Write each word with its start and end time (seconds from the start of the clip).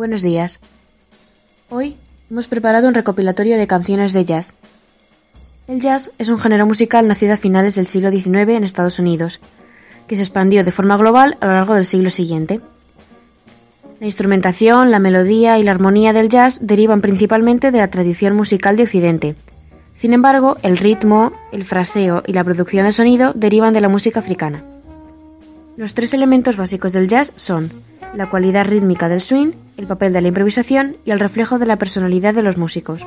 Buenos 0.00 0.22
días. 0.22 0.60
Hoy 1.68 1.94
hemos 2.30 2.48
preparado 2.48 2.88
un 2.88 2.94
recopilatorio 2.94 3.58
de 3.58 3.66
canciones 3.66 4.14
de 4.14 4.24
jazz. 4.24 4.54
El 5.68 5.78
jazz 5.78 6.12
es 6.16 6.30
un 6.30 6.38
género 6.38 6.64
musical 6.64 7.06
nacido 7.06 7.34
a 7.34 7.36
finales 7.36 7.74
del 7.74 7.84
siglo 7.84 8.10
XIX 8.10 8.48
en 8.48 8.64
Estados 8.64 8.98
Unidos, 8.98 9.40
que 10.06 10.16
se 10.16 10.22
expandió 10.22 10.64
de 10.64 10.70
forma 10.70 10.96
global 10.96 11.36
a 11.42 11.46
lo 11.48 11.52
largo 11.52 11.74
del 11.74 11.84
siglo 11.84 12.08
siguiente. 12.08 12.62
La 14.00 14.06
instrumentación, 14.06 14.90
la 14.90 15.00
melodía 15.00 15.58
y 15.58 15.64
la 15.64 15.72
armonía 15.72 16.14
del 16.14 16.30
jazz 16.30 16.66
derivan 16.66 17.02
principalmente 17.02 17.70
de 17.70 17.76
la 17.76 17.90
tradición 17.90 18.34
musical 18.34 18.78
de 18.78 18.84
Occidente. 18.84 19.36
Sin 19.92 20.14
embargo, 20.14 20.56
el 20.62 20.78
ritmo, 20.78 21.34
el 21.52 21.62
fraseo 21.62 22.22
y 22.26 22.32
la 22.32 22.42
producción 22.42 22.86
de 22.86 22.92
sonido 22.92 23.34
derivan 23.34 23.74
de 23.74 23.82
la 23.82 23.90
música 23.90 24.20
africana. 24.20 24.64
Los 25.80 25.94
tres 25.94 26.12
elementos 26.12 26.58
básicos 26.58 26.92
del 26.92 27.08
jazz 27.08 27.32
son 27.36 27.72
la 28.14 28.28
cualidad 28.28 28.66
rítmica 28.66 29.08
del 29.08 29.22
swing, 29.22 29.52
el 29.78 29.86
papel 29.86 30.12
de 30.12 30.20
la 30.20 30.28
improvisación 30.28 30.98
y 31.06 31.10
el 31.10 31.18
reflejo 31.18 31.58
de 31.58 31.64
la 31.64 31.76
personalidad 31.76 32.34
de 32.34 32.42
los 32.42 32.58
músicos. 32.58 33.06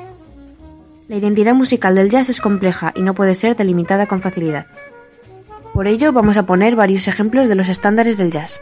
La 1.08 1.16
identidad 1.16 1.54
musical 1.54 1.94
del 1.94 2.10
jazz 2.10 2.30
es 2.30 2.42
compleja 2.42 2.92
y 2.96 3.04
no 3.04 3.14
puede 3.14 3.36
ser 3.36 3.56
delimitada 3.56 4.08
con 4.08 4.22
facilidad. 4.22 4.66
Por 5.72 5.86
ello 5.86 6.14
vamos 6.14 6.38
a 6.38 6.48
poner 6.48 6.76
varios 6.76 7.08
ejemplos 7.08 7.48
de 7.48 7.54
los 7.54 7.70
estándares 7.70 8.18
del 8.18 8.32
jazz. 8.32 8.62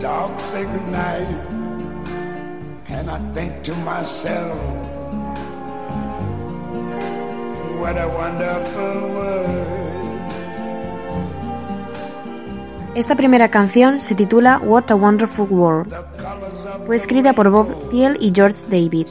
the 0.00 0.06
dark 0.06 0.40
sacred 0.40 0.86
night, 0.88 1.26
and 2.88 3.10
I 3.10 3.18
think 3.34 3.62
to 3.64 3.74
myself, 3.84 4.56
what 7.78 7.96
a 7.98 8.08
wonderful 8.08 9.10
world. 9.14 9.66
Esta 12.94 13.14
primera 13.14 13.50
canción 13.50 14.00
se 14.00 14.14
titula 14.14 14.58
What 14.58 14.90
a 14.90 14.96
Wonderful 14.96 15.46
World. 15.48 15.94
Fue 16.86 16.96
escrita 16.96 17.34
por 17.34 17.50
Bob 17.50 17.88
Thiel 17.90 18.16
y 18.20 18.32
George 18.34 18.66
David. 18.68 19.06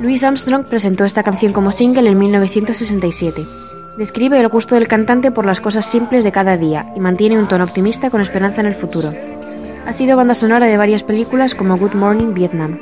Louis 0.00 0.24
Armstrong 0.24 0.64
presentó 0.64 1.04
esta 1.04 1.22
canción 1.22 1.52
como 1.52 1.70
single 1.70 2.08
en 2.08 2.18
1967. 2.18 3.69
Describe 3.96 4.40
el 4.40 4.48
gusto 4.48 4.76
del 4.76 4.88
cantante 4.88 5.30
por 5.30 5.46
las 5.46 5.60
cosas 5.60 5.84
simples 5.84 6.24
de 6.24 6.32
cada 6.32 6.56
día 6.56 6.92
y 6.96 7.00
mantiene 7.00 7.38
un 7.38 7.48
tono 7.48 7.64
optimista 7.64 8.10
con 8.10 8.20
esperanza 8.20 8.60
en 8.60 8.68
el 8.68 8.74
futuro. 8.74 9.12
Ha 9.86 9.92
sido 9.92 10.16
banda 10.16 10.34
sonora 10.34 10.66
de 10.66 10.76
varias 10.76 11.02
películas 11.02 11.54
como 11.54 11.76
Good 11.76 11.94
Morning 11.94 12.32
Vietnam. 12.32 12.78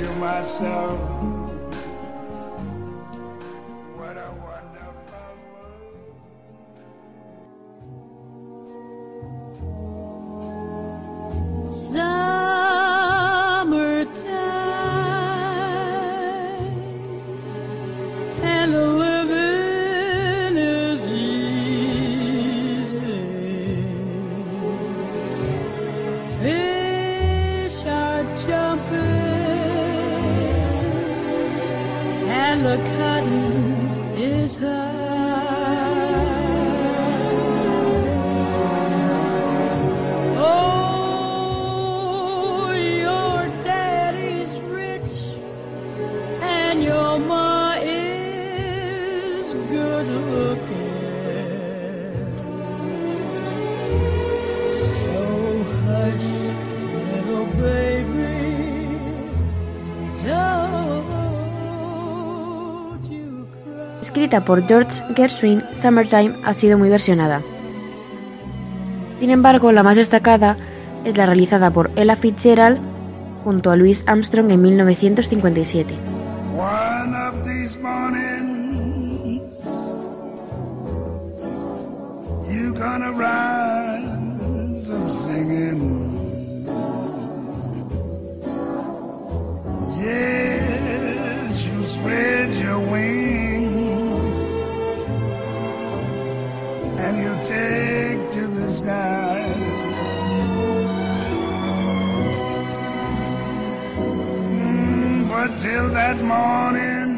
To 0.00 0.10
myself. 0.14 0.98
Summertime 11.70 12.26
and 18.42 18.72
the 18.72 18.86
living 18.86 20.56
is 20.56 21.06
easy. 21.06 21.60
The 32.62 32.76
cotton 32.76 34.18
is 34.18 34.56
high. 34.56 34.90
Oh, 41.32 42.70
your 42.72 43.48
daddy's 43.64 44.52
rich 44.78 45.32
and 46.42 46.82
your 46.82 47.18
ma 47.18 47.76
is 47.80 49.54
good 49.54 50.06
looking. 50.06 50.89
Escrita 64.10 64.44
por 64.44 64.66
George 64.66 65.04
Gershwin, 65.14 65.62
Summertime 65.70 66.34
ha 66.42 66.52
sido 66.52 66.76
muy 66.76 66.88
versionada. 66.88 67.42
Sin 69.12 69.30
embargo, 69.30 69.70
la 69.70 69.84
más 69.84 69.96
destacada 69.96 70.56
es 71.04 71.16
la 71.16 71.26
realizada 71.26 71.70
por 71.70 71.92
Ella 71.94 72.16
Fitzgerald 72.16 72.80
junto 73.44 73.70
a 73.70 73.76
Louis 73.76 74.02
Armstrong 74.08 74.50
en 74.50 74.62
1957. 74.62 75.94
One 76.56 77.14
of 77.14 77.44
these 77.44 77.78
mornings, 77.78 79.54
you 82.50 82.74
gonna 82.74 83.12
rise 83.12 84.90
up 84.90 85.08
singing. 85.08 86.19
Take 97.44 98.30
to 98.32 98.46
the 98.46 98.68
sky. 98.68 99.44
Mm, 104.46 105.28
But 105.28 105.58
till 105.58 105.88
that 105.90 106.18
morning. 106.22 107.10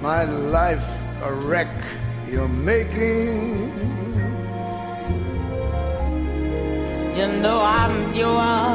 My 0.00 0.24
life 0.24 0.86
a 1.22 1.32
wreck 1.32 1.72
you're 2.30 2.48
making. 2.48 3.93
You 7.14 7.28
know 7.28 7.60
I'm 7.62 8.12
yours 8.12 8.74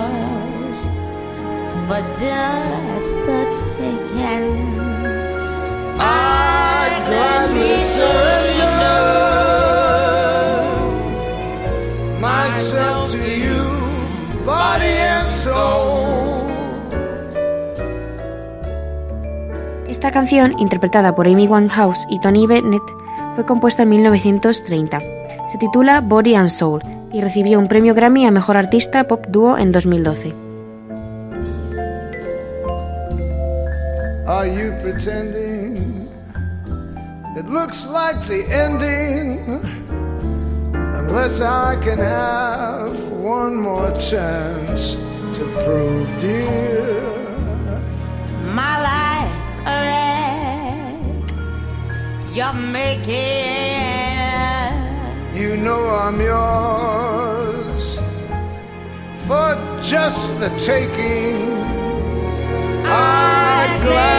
just 2.15 3.15
myself 12.21 13.11
to 13.11 13.17
you, 13.17 14.45
body 14.45 14.85
and 14.85 15.27
soul. 15.27 16.47
Esta 19.89 20.11
canción, 20.11 20.57
interpretada 20.59 21.13
por 21.13 21.27
Amy 21.27 21.47
Winehouse 21.47 22.05
y 22.09 22.21
Tony 22.21 22.47
Bennett, 22.47 22.83
fue 23.35 23.45
compuesta 23.45 23.83
en 23.83 23.89
1930. 23.89 24.99
Se 25.49 25.57
titula 25.57 25.99
Body 25.99 26.35
and 26.35 26.49
Soul 26.49 26.98
y 27.11 27.21
recibió 27.21 27.59
un 27.59 27.67
premio 27.67 27.93
Grammy 27.93 28.25
a 28.25 28.31
Mejor 28.31 28.57
Artista 28.57 29.05
Pop 29.05 29.27
Dúo 29.27 29.57
en 29.57 29.71
2012. 29.71 30.33
Are 34.27 34.47
you 34.47 34.73
pretending 34.83 36.07
it 37.35 37.49
looks 37.49 37.85
like 37.87 38.19
the 38.27 38.45
ending? 38.51 39.59
Unless 40.73 41.41
I 41.41 41.75
can 41.81 41.97
have 41.97 42.91
one 43.11 43.55
more 43.55 43.91
chance 43.93 44.95
to 45.33 45.43
prove, 45.65 46.07
dear, 46.19 47.01
my 48.53 48.77
life 48.79 49.31
a 49.65 49.75
wreck. 49.81 51.31
You're 52.35 52.53
making. 52.53 53.68
Know 55.61 55.89
I'm 55.89 56.21
yours 56.21 57.95
for 59.27 59.55
just 59.83 60.39
the 60.39 60.49
taking. 60.57 61.35
I'd 62.85 63.81
gladly 63.83 64.18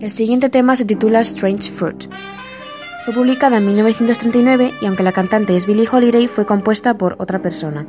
El 0.00 0.10
siguiente 0.10 0.48
tema 0.48 0.76
se 0.76 0.84
titula 0.84 1.20
Strange 1.20 1.70
Fruit. 1.70 2.04
Fue 3.04 3.14
publicada 3.14 3.56
en 3.56 3.66
1939 3.66 4.72
y 4.80 4.86
aunque 4.86 5.02
la 5.02 5.12
cantante 5.12 5.56
es 5.56 5.66
Billie 5.66 5.88
Holiday, 5.90 6.28
fue 6.28 6.46
compuesta 6.46 6.96
por 6.96 7.16
otra 7.18 7.40
persona. 7.40 7.86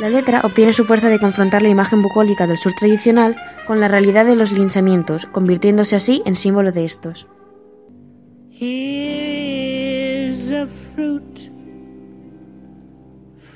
La 0.00 0.08
letra 0.08 0.42
obtiene 0.44 0.72
su 0.72 0.84
fuerza 0.84 1.08
de 1.08 1.18
confrontar 1.18 1.62
la 1.62 1.68
imagen 1.68 2.02
bucólica 2.02 2.46
del 2.46 2.58
sur 2.58 2.72
tradicional 2.74 3.36
con 3.66 3.80
la 3.80 3.88
realidad 3.88 4.26
de 4.26 4.36
los 4.36 4.52
linchamientos, 4.52 5.26
convirtiéndose 5.26 5.96
así 5.96 6.22
en 6.26 6.34
símbolo 6.34 6.72
de 6.72 6.84
estos. 6.84 7.26
Here's 8.50 10.52
a 10.52 10.66
fruit 10.66 11.50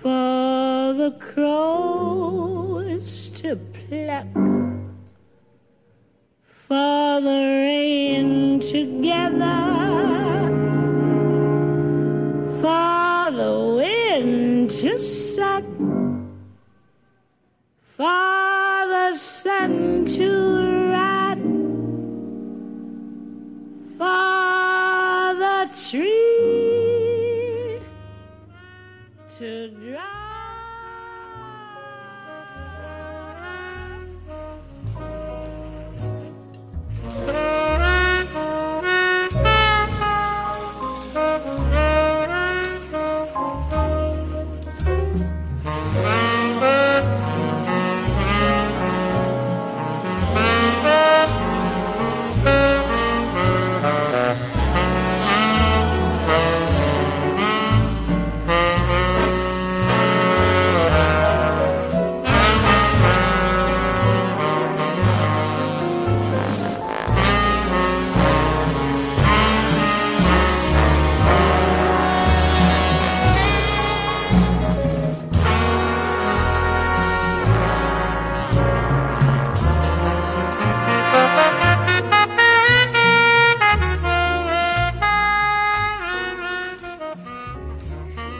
for 0.02 0.94
the 0.96 1.12
crows 2.92 3.28
to 3.28 3.56
pluck, 3.56 4.26
for 6.44 7.20
the 7.20 7.42
rain 7.64 8.60
together, 8.60 9.60
for 12.60 13.30
the 13.30 13.74
wind 13.76 14.70
to 14.70 14.98
suck, 14.98 15.64
for 17.96 18.86
the 18.88 19.12
sun 19.14 20.04
to 20.04 20.41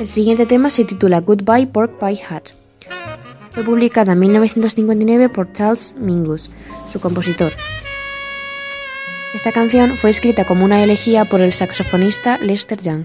El 0.02 0.08
siguiente 0.08 0.46
tema 0.46 0.68
se 0.68 0.84
titula 0.84 1.20
Goodbye 1.20 1.68
Pork 1.68 1.92
Pie 2.00 2.20
Hat. 2.28 2.48
Fue 3.52 3.62
publicada 3.62 4.14
en 4.14 4.18
1959 4.18 5.28
por 5.28 5.52
Charles 5.52 5.94
Mingus, 5.96 6.50
su 6.88 6.98
compositor. 6.98 7.52
Esta 9.32 9.52
canción 9.52 9.96
fue 9.96 10.10
escrita 10.10 10.44
como 10.44 10.64
una 10.64 10.82
elegía 10.82 11.26
por 11.26 11.40
el 11.40 11.52
saxofonista 11.52 12.36
Lester 12.38 12.80
Young. 12.80 13.04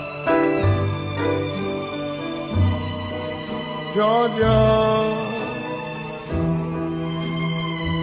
Georgia, 3.93 5.17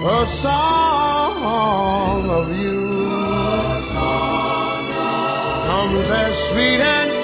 a 0.04 0.26
song 0.26 2.28
of 2.28 2.58
you. 2.58 3.08
Comes 5.66 6.10
as 6.10 6.48
sweet 6.48 6.80
and 6.80 7.17